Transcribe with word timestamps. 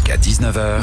Jusqu'à 0.00 0.16
19h. 0.16 0.82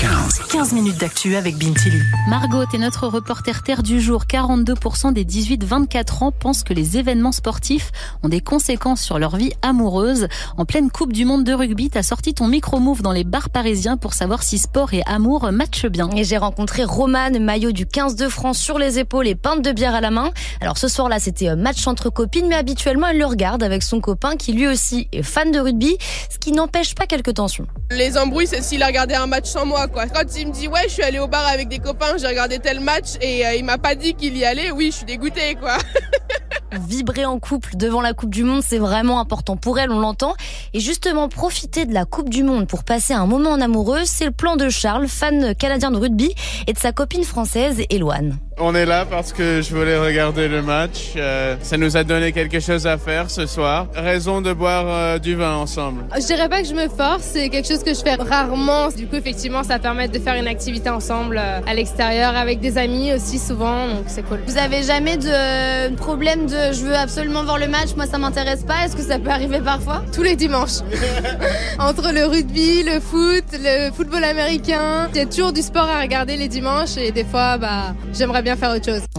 15. 0.00 0.40
15 0.50 0.72
minutes 0.72 0.98
d'actu 0.98 1.36
avec 1.36 1.56
Bintili. 1.56 2.00
Margot 2.28 2.62
est 2.62 2.78
notre 2.78 3.06
reporter 3.06 3.62
terre 3.62 3.82
du 3.82 4.00
jour. 4.02 4.24
42% 4.24 5.14
des 5.14 5.24
18-24 5.24 6.24
ans 6.24 6.32
pensent 6.32 6.62
que 6.62 6.74
les 6.74 6.98
événements 6.98 7.32
sportifs 7.32 7.90
ont 8.22 8.28
des 8.28 8.42
conséquences 8.42 9.00
sur 9.00 9.18
leur 9.18 9.36
vie 9.36 9.52
amoureuse. 9.62 10.28
En 10.58 10.66
pleine 10.66 10.90
Coupe 10.90 11.12
du 11.14 11.24
Monde 11.24 11.44
de 11.44 11.54
rugby, 11.54 11.88
t'as 11.88 12.02
sorti 12.02 12.34
ton 12.34 12.48
micro-move 12.48 13.00
dans 13.00 13.12
les 13.12 13.24
bars 13.24 13.48
parisiens 13.48 13.96
pour 13.96 14.12
savoir 14.12 14.42
si 14.42 14.58
sport 14.58 14.92
et 14.92 15.02
amour 15.06 15.50
matchent 15.52 15.86
bien. 15.86 16.10
Et 16.14 16.24
j'ai 16.24 16.36
rencontré 16.36 16.84
Romane, 16.84 17.42
maillot 17.42 17.72
du 17.72 17.86
15 17.86 18.14
de 18.16 18.28
France 18.28 18.58
sur 18.58 18.78
les 18.78 18.98
épaules 18.98 19.26
et 19.26 19.36
pinte 19.36 19.62
de 19.62 19.72
bière 19.72 19.94
à 19.94 20.02
la 20.02 20.10
main. 20.10 20.32
Alors 20.60 20.76
ce 20.76 20.88
soir-là, 20.88 21.18
c'était 21.18 21.48
un 21.48 21.56
match 21.56 21.86
entre 21.86 22.10
copines, 22.10 22.48
mais 22.48 22.56
habituellement, 22.56 23.06
elle 23.06 23.18
le 23.18 23.26
regarde 23.26 23.62
avec 23.62 23.82
son 23.82 24.00
copain 24.00 24.36
qui 24.36 24.52
lui 24.52 24.68
aussi 24.68 25.08
est 25.12 25.22
fan 25.22 25.50
de 25.50 25.60
rugby, 25.60 25.96
ce 26.28 26.38
qui 26.38 26.52
n'empêche 26.52 26.94
pas 26.94 27.06
quelques 27.06 27.34
tensions. 27.34 27.66
Les 27.90 28.18
embrouilles, 28.18 28.46
s'il 28.60 28.82
a 28.82 28.86
regardé 28.86 29.14
un 29.14 29.26
match 29.26 29.46
sans 29.46 29.64
moi, 29.64 29.86
quoi. 29.86 30.06
Quand 30.06 30.24
il 30.36 30.48
me 30.48 30.52
dit, 30.52 30.68
ouais, 30.68 30.84
je 30.84 30.94
suis 30.94 31.02
allé 31.02 31.18
au 31.18 31.28
bar 31.28 31.46
avec 31.46 31.68
des 31.68 31.78
copains, 31.78 32.16
j'ai 32.18 32.26
regardé 32.26 32.58
tel 32.58 32.80
match 32.80 33.10
et 33.20 33.46
euh, 33.46 33.54
il 33.54 33.64
m'a 33.64 33.78
pas 33.78 33.94
dit 33.94 34.14
qu'il 34.14 34.36
y 34.36 34.44
allait, 34.44 34.70
oui, 34.70 34.90
je 34.90 34.96
suis 34.98 35.06
dégoûtée, 35.06 35.54
quoi. 35.54 35.76
Vibrer 36.72 37.24
en 37.24 37.38
couple 37.38 37.76
devant 37.76 38.00
la 38.00 38.12
Coupe 38.12 38.30
du 38.30 38.44
Monde, 38.44 38.62
c'est 38.64 38.78
vraiment 38.78 39.20
important 39.20 39.56
pour 39.56 39.78
elle, 39.78 39.90
on 39.90 39.98
l'entend. 39.98 40.34
Et 40.72 40.80
justement, 40.80 41.28
profiter 41.28 41.84
de 41.84 41.92
la 41.92 42.04
Coupe 42.04 42.28
du 42.28 42.44
Monde 42.44 42.68
pour 42.68 42.84
passer 42.84 43.12
un 43.12 43.26
moment 43.26 43.50
en 43.50 43.60
amoureux, 43.60 44.04
c'est 44.04 44.24
le 44.24 44.30
plan 44.30 44.56
de 44.56 44.68
Charles, 44.68 45.08
fan 45.08 45.54
canadien 45.54 45.90
de 45.90 45.98
rugby, 45.98 46.32
et 46.66 46.72
de 46.72 46.78
sa 46.78 46.92
copine 46.92 47.24
française, 47.24 47.82
Eloane. 47.90 48.38
On 48.62 48.74
est 48.74 48.84
là 48.84 49.06
parce 49.06 49.32
que 49.32 49.62
je 49.62 49.74
voulais 49.74 49.96
regarder 49.98 50.46
le 50.46 50.60
match. 50.60 51.14
Euh, 51.16 51.56
ça 51.62 51.78
nous 51.78 51.96
a 51.96 52.04
donné 52.04 52.30
quelque 52.32 52.60
chose 52.60 52.86
à 52.86 52.98
faire 52.98 53.30
ce 53.30 53.46
soir. 53.46 53.86
Raison 53.94 54.42
de 54.42 54.52
boire 54.52 54.84
euh, 54.86 55.18
du 55.18 55.34
vin 55.34 55.54
ensemble. 55.54 56.04
Je 56.14 56.26
dirais 56.26 56.46
pas 56.50 56.60
que 56.60 56.68
je 56.68 56.74
me 56.74 56.86
force, 56.88 57.22
c'est 57.22 57.48
quelque 57.48 57.66
chose 57.66 57.82
que 57.82 57.94
je 57.94 58.00
fais 58.00 58.16
rarement. 58.16 58.88
Du 58.88 59.06
coup, 59.06 59.16
effectivement, 59.16 59.62
ça 59.62 59.78
permet 59.78 60.08
de 60.08 60.18
faire 60.18 60.34
une 60.34 60.46
activité 60.46 60.90
ensemble 60.90 61.38
euh, 61.38 61.60
à 61.66 61.72
l'extérieur 61.72 62.36
avec 62.36 62.60
des 62.60 62.76
amis 62.76 63.14
aussi 63.14 63.38
souvent, 63.38 63.88
donc 63.88 64.04
c'est 64.08 64.22
cool. 64.24 64.40
Vous 64.46 64.58
avez 64.58 64.82
jamais 64.82 65.16
de 65.16 65.94
problème 65.94 66.44
de 66.44 66.72
je 66.72 66.84
veux 66.84 66.96
absolument 66.96 67.44
voir 67.44 67.58
le 67.58 67.66
match, 67.66 67.94
moi 67.96 68.04
ça 68.04 68.18
m'intéresse 68.18 68.64
pas 68.64 68.84
Est-ce 68.84 68.94
que 68.94 69.02
ça 69.02 69.18
peut 69.18 69.30
arriver 69.30 69.60
parfois? 69.60 70.02
Tous 70.12 70.22
les 70.22 70.36
dimanches. 70.36 70.80
Entre 71.78 72.12
le 72.12 72.26
rugby, 72.26 72.82
le 72.82 73.00
foot, 73.00 73.44
le 73.52 73.90
football 73.90 74.24
américain, 74.24 75.08
il 75.14 75.18
y 75.18 75.20
a 75.20 75.26
toujours 75.26 75.54
du 75.54 75.62
sport 75.62 75.88
à 75.88 76.02
regarder 76.02 76.36
les 76.36 76.48
dimanches 76.48 76.98
et 76.98 77.10
des 77.10 77.24
fois, 77.24 77.56
bah, 77.56 77.94
j'aimerais 78.12 78.42
bien 78.42 78.49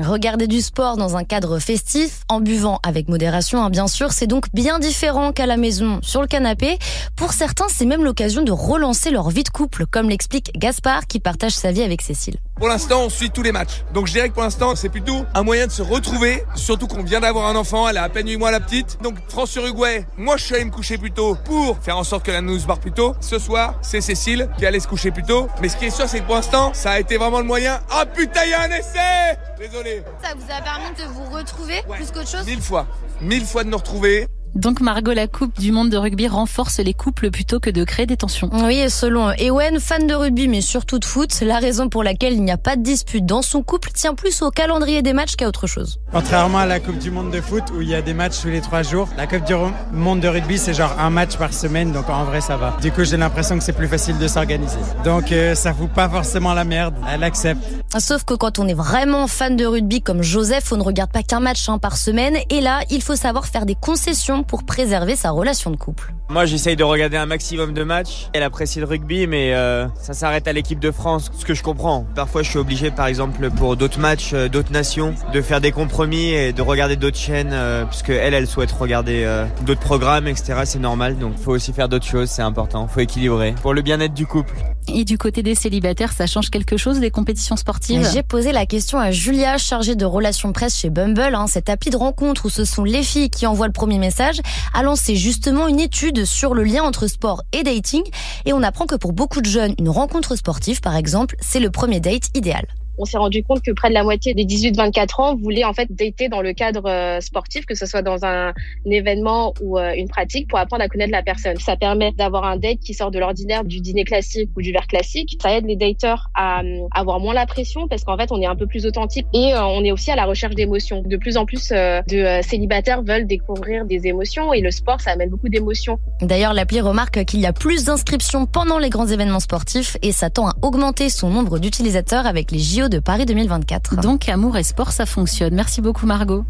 Regarder 0.02 0.48
du 0.48 0.62
sport 0.62 0.98
dans 0.98 1.16
un 1.16 1.24
cadre 1.24 1.60
festif, 1.60 2.22
en 2.28 2.42
buvant 2.42 2.80
avec 2.84 3.08
modération, 3.08 3.64
hein, 3.64 3.70
bien 3.70 3.88
sûr, 3.88 4.12
c'est 4.12 4.28
donc 4.28 4.46
bien 4.54 4.80
différent 4.80 5.32
qu'à 5.32 5.46
la 5.46 5.58
maison, 5.58 6.00
sur 6.02 6.22
le 6.22 6.28
canapé. 6.28 6.78
Pour 7.16 7.34
certains, 7.34 7.68
c'est 7.70 7.86
même 7.86 8.04
l'occasion 8.04 8.44
de 8.44 8.52
relancer 8.52 9.10
leur 9.10 9.30
vie 9.30 9.44
de 9.44 9.50
couple, 9.50 9.86
comme 9.86 10.10
l'explique 10.10 10.52
Gaspard 10.58 11.08
qui 11.08 11.20
partage 11.20 11.54
sa 11.54 11.72
vie 11.72 11.84
avec 11.84 12.02
Cécile. 12.02 12.38
Pour 12.62 12.70
l'instant, 12.70 13.02
on 13.02 13.10
suit 13.10 13.32
tous 13.32 13.42
les 13.42 13.52
matchs. 13.52 13.84
Donc 13.92 14.06
je 14.06 14.12
dirais 14.12 14.30
que 14.30 14.36
pour 14.36 14.44
l'instant, 14.44 14.76
c'est 14.76 14.90
plutôt 14.90 15.26
un 15.34 15.42
moyen 15.42 15.66
de 15.66 15.72
se 15.72 15.82
retrouver, 15.82 16.44
surtout 16.54 16.86
qu'on 16.86 17.02
vient 17.02 17.20
d'avoir 17.20 17.48
un 17.48 17.56
enfant, 17.56 17.90
elle 17.90 17.98
a 17.98 18.04
à 18.04 18.10
peine 18.10 18.30
8 18.30 18.38
mois 18.38 18.52
la 18.52 18.60
petite. 18.60 19.00
Donc 19.02 19.16
France-Uruguay, 19.30 20.06
moi 20.16 20.38
je 20.38 20.44
suis 20.44 20.54
allé 20.54 20.66
me 20.66 20.70
coucher 20.70 21.00
plus 21.00 21.10
tôt 21.10 21.36
pour 21.44 21.80
faire 21.80 21.98
en 21.98 22.04
sorte 22.04 22.24
que 22.24 22.30
la 22.30 22.42
nous 22.42 22.60
barre 22.68 22.78
plus 22.78 22.92
tôt. 22.92 23.16
Ce 23.20 23.40
soir, 23.40 23.74
c'est 23.82 24.00
Cécile 24.00 24.48
qui 24.60 24.68
allait 24.68 24.80
se 24.80 24.88
coucher 24.88 25.10
plus 25.10 25.24
tôt. 25.24 25.48
Mais 25.60 25.70
ce 25.70 25.76
qui 25.76 25.86
est 25.86 25.90
sûr, 25.90 26.08
c'est 26.08 26.20
que 26.20 26.26
pour 26.28 26.36
l'instant, 26.36 26.72
ça 26.76 26.92
a 26.92 27.00
été 27.00 27.18
vraiment 27.18 27.40
le 27.40 27.46
moyen. 27.46 27.80
Ah 27.90 28.06
putain, 28.06 28.42
il 28.44 28.52
y 28.52 28.54
a 28.54 28.62
un 28.62 28.70
essai 28.70 29.40
Désolé. 29.58 30.04
Ça 30.22 30.36
vous 30.36 30.44
a 30.44 30.62
permis 30.62 30.96
de 31.00 31.12
vous 31.16 31.36
retrouver 31.36 31.82
plus 31.90 32.12
qu'autre 32.12 32.30
chose? 32.30 32.46
Mille 32.46 32.62
fois. 32.62 32.86
Mille 33.22 33.46
fois 33.48 33.64
de 33.64 33.70
nous 33.70 33.78
retrouver. 33.78 34.28
Donc 34.56 34.82
Margot, 34.82 35.14
la 35.14 35.28
Coupe 35.28 35.58
du 35.60 35.72
Monde 35.72 35.90
de 35.90 35.98
rugby 35.98 36.28
renforce 36.28 36.80
les 36.80 36.94
couples 36.94 37.32
plutôt 37.32 37.62
que 37.62 37.70
de 37.70 37.86
créer 37.86 38.06
des 38.06 38.18
tensions. 38.18 38.50
Oui, 38.52 38.80
et 38.80 38.90
selon 38.90 39.32
Ewen, 39.32 39.80
fan 39.80 40.08
de 40.08 40.14
rugby 40.14 40.50
mais 40.50 40.60
surtout 40.60 41.00
de 41.00 41.06
foot, 41.06 41.40
la 41.42 41.58
raison 41.58 41.88
pour 41.88 42.04
laquelle 42.04 42.34
il 42.34 42.44
n'y 42.44 42.52
a 42.52 42.58
pas 42.58 42.76
de 42.76 42.82
dispute 42.84 43.26
dans 43.26 43.42
son 43.42 43.64
couple 43.64 43.92
tient 43.94 44.14
plus 44.14 44.42
au 44.42 44.52
calendrier 44.52 45.02
des 45.02 45.14
matchs 45.14 45.38
qu'à 45.38 45.48
autre 45.48 45.68
chose. 45.68 46.00
Contrairement 46.12 46.58
à 46.58 46.66
la 46.66 46.82
Coupe 46.82 46.98
du 46.98 47.12
Monde 47.12 47.32
de 47.32 47.40
foot 47.40 47.64
où 47.74 47.82
il 47.82 47.88
y 47.88 47.96
a 47.96 48.02
des 48.02 48.14
matchs 48.14 48.42
tous 48.42 48.50
les 48.50 48.60
trois 48.60 48.84
jours, 48.84 49.08
la 49.16 49.26
Coupe 49.26 49.46
du 49.46 49.54
Monde 49.94 50.20
de 50.20 50.28
rugby 50.28 50.58
c'est 50.58 50.74
genre 50.74 50.96
un 51.00 51.10
match 51.10 51.38
par 51.38 51.54
semaine, 51.54 51.94
donc 51.94 52.10
en 52.10 52.26
vrai 52.26 52.42
ça 52.42 52.58
va. 52.58 52.76
Du 52.82 52.92
coup 52.92 53.06
j'ai 53.06 53.18
l'impression 53.18 53.58
que 53.58 53.64
c'est 53.64 53.72
plus 53.72 53.88
facile 53.88 54.18
de 54.18 54.28
s'organiser. 54.28 54.80
Donc 55.06 55.32
euh, 55.32 55.56
ça 55.56 55.74
fout 55.74 55.90
pas 55.90 56.10
forcément 56.10 56.54
la 56.54 56.66
merde, 56.66 56.96
elle 57.10 57.24
accepte. 57.24 57.64
Sauf 58.00 58.26
que 58.26 58.34
quand 58.34 58.60
on 58.60 58.68
est 58.68 58.74
vraiment 58.74 59.28
fan 59.28 59.56
de 59.56 59.66
rugby 59.66 60.02
comme 60.02 60.22
Joseph, 60.22 60.72
on 60.74 60.78
ne 60.78 60.84
regarde 60.84 61.12
pas 61.12 61.24
qu'un 61.24 61.40
match 61.40 61.70
hein, 61.70 61.78
par 61.78 61.96
semaine, 61.96 62.36
et 62.50 62.60
là 62.60 62.82
il 62.90 63.02
faut 63.02 63.16
savoir 63.16 63.46
faire 63.46 63.66
des 63.66 63.76
concessions 63.76 64.41
pour 64.44 64.64
préserver 64.64 65.16
sa 65.16 65.32
relation 65.32 65.72
de 65.72 65.76
couple. 65.76 66.14
Moi 66.30 66.46
j'essaye 66.46 66.76
de 66.76 66.84
regarder 66.84 67.18
un 67.18 67.26
maximum 67.26 67.74
de 67.74 67.84
matchs. 67.84 68.30
Elle 68.34 68.44
apprécie 68.44 68.80
le 68.80 68.86
rugby 68.86 69.28
mais 69.28 69.54
euh, 69.54 69.88
ça 70.00 70.14
s'arrête 70.14 70.48
à 70.48 70.54
l'équipe 70.54 70.80
de 70.80 70.92
France, 70.92 71.30
ce 71.38 71.46
que 71.46 71.54
je 71.54 71.64
comprends. 71.64 72.06
Parfois 72.16 72.44
je 72.44 72.50
suis 72.50 72.60
obligé 72.60 72.92
par 72.92 73.08
exemple 73.08 73.50
pour 73.52 73.76
d'autres 73.76 74.00
matchs, 74.00 74.32
euh, 74.34 74.48
d'autres 74.48 74.72
nations, 74.72 75.14
de 75.34 75.42
faire 75.42 75.62
des 75.62 75.72
compromis 75.72 76.30
et 76.30 76.54
de 76.54 76.62
regarder 76.62 76.96
d'autres 76.96 77.18
chaînes 77.18 77.52
euh, 77.52 77.86
puisque 77.86 78.10
elle 78.10 78.34
elle 78.34 78.48
souhaite 78.48 78.72
regarder 78.72 79.28
d'autres 79.66 79.82
programmes 79.82 80.28
etc. 80.28 80.62
C'est 80.66 80.80
normal 80.80 81.18
donc 81.18 81.38
faut 81.38 81.52
aussi 81.52 81.74
faire 81.74 81.90
d'autres 81.90 82.06
choses, 82.06 82.30
c'est 82.30 82.42
important, 82.42 82.88
faut 82.88 83.02
équilibrer 83.02 83.54
pour 83.62 83.74
le 83.74 83.82
bien-être 83.82 84.14
du 84.14 84.26
couple. 84.26 84.54
Et 84.88 85.06
du 85.06 85.18
côté 85.18 85.44
des 85.44 85.56
célibataires, 85.56 86.12
ça 86.12 86.28
change 86.28 86.50
quelque 86.50 86.76
chose 86.78 87.00
des 87.00 87.12
compétitions 87.12 87.56
sportives 87.56 88.08
J'ai 88.14 88.24
posé 88.24 88.52
la 88.52 88.66
question 88.66 89.00
à 89.00 89.12
Julia, 89.12 89.58
chargée 89.58 89.96
de 89.96 90.06
relations 90.06 90.52
presse 90.54 90.76
chez 90.76 90.90
Bumble, 90.90 91.36
hein, 91.36 91.48
cette 91.48 91.70
appli 91.70 91.92
de 91.92 91.98
rencontre 91.98 92.46
où 92.46 92.50
ce 92.50 92.66
sont 92.66 92.84
les 92.84 93.04
filles 93.04 93.30
qui 93.30 93.46
envoient 93.46 93.68
le 93.68 93.74
premier 93.74 94.00
message, 94.00 94.42
a 94.74 94.84
lancé 94.84 95.16
justement 95.16 95.68
une 95.68 95.80
étude 95.80 96.26
sur 96.26 96.54
le 96.54 96.64
lien 96.64 96.84
entre 96.84 97.08
sport 97.08 97.44
et 97.52 97.64
dating. 97.64 98.04
Et 98.46 98.54
on 98.54 98.64
apprend 98.64 98.86
que 98.86 98.96
pour 98.96 99.14
beaucoup 99.14 99.42
de 99.42 99.46
jeunes, 99.46 99.76
une 99.80 99.90
rencontre 99.90 100.36
sportive, 100.36 100.82
par 100.82 100.96
exemple, 100.96 101.36
c'est 101.40 101.60
le 101.60 101.70
premier 101.70 102.00
date 102.00 102.30
idéal 102.36 102.66
on 103.02 103.06
s'est 103.06 103.18
rendu 103.18 103.44
compte 103.44 103.64
que 103.64 103.72
près 103.72 103.90
de 103.90 103.96
la 103.96 104.04
moitié 104.04 104.36
des 104.36 104.46
18-24 104.46 105.22
ans 105.22 105.36
voulaient 105.36 105.64
en 105.64 105.74
fait 105.74 105.88
dater 105.90 106.30
dans 106.30 106.42
le 106.42 106.54
cadre 106.54 106.88
euh, 106.88 107.20
sportif, 107.20 107.66
que 107.66 107.74
ce 107.74 107.88
soit 107.88 108.04
dans 108.04 108.24
un, 108.24 108.50
un 108.50 108.92
événement 108.92 109.56
ou 109.62 109.80
euh, 109.80 109.94
une 109.98 110.08
pratique, 110.08 110.48
pour 110.48 110.60
apprendre 110.60 110.84
à 110.84 110.88
connaître 110.88 111.12
la 111.12 111.24
personne. 111.24 111.58
Ça 111.58 111.76
permet 111.76 112.12
d'avoir 112.12 112.46
un 112.46 112.58
date 112.58 112.80
qui 112.80 112.94
sort 112.94 113.10
de 113.10 113.18
l'ordinaire, 113.18 113.64
du 113.64 113.82
dîner 113.82 114.04
classique 114.04 114.52
ou 114.56 114.62
du 114.62 114.72
verre 114.72 114.86
classique. 114.86 115.36
Ça 115.42 115.58
aide 115.58 115.66
les 115.66 115.76
dateurs 115.76 116.30
à, 116.36 116.60
à 116.92 117.00
avoir 117.00 117.20
moins 117.20 117.34
la 117.34 117.48
pression 117.48 117.88
parce 117.88 118.04
qu'en 118.04 118.18
fait 118.18 118.32
on 118.32 118.40
est 118.40 118.46
un 118.46 118.56
peu 118.56 118.68
plus 118.68 118.86
authentique 118.86 119.26
et 119.34 119.54
euh, 119.54 119.66
on 119.66 119.84
est 119.84 119.92
aussi 119.92 120.12
à 120.12 120.16
la 120.16 120.26
recherche 120.26 120.54
d'émotions. 120.54 121.02
De 121.04 121.18
plus 121.18 121.38
en 121.38 121.46
plus 121.46 121.70
de 121.72 122.42
célibataires 122.44 123.02
veulent 123.02 123.26
découvrir 123.26 123.86
des 123.86 124.06
émotions 124.06 124.54
et 124.54 124.62
le 124.62 124.70
sport 124.70 125.02
ça 125.02 125.12
amène 125.12 125.30
beaucoup 125.30 125.50
d'émotions. 125.50 125.98
D'ailleurs 126.22 126.54
l'appli 126.54 126.82
remarque 126.82 127.26
qu'il 127.26 127.40
y 127.40 127.48
a 127.48 127.54
plus 127.54 127.86
d'inscriptions 127.86 128.46
pendant 128.46 128.78
les 128.78 128.90
grands 128.90 129.08
événements 129.08 129.40
sportifs 129.40 129.98
et 130.04 130.12
s'attend 130.12 130.50
à 130.50 130.54
augmenter 130.62 131.10
son 131.10 131.30
nombre 131.30 131.58
d'utilisateurs 131.58 132.28
avec 132.28 132.52
les 132.52 132.60
JO 132.60 132.90
de 132.92 133.00
Paris 133.00 133.26
2024. 133.26 134.02
Donc 134.02 134.30
amour 134.30 134.58
et 134.58 134.64
sport, 134.64 134.92
ça 134.92 135.08
fonctionne. 135.08 135.56
Merci 135.56 135.82
beaucoup 135.82 136.06
Margot. 136.06 136.46